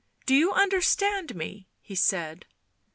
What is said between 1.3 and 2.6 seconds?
me?" he said.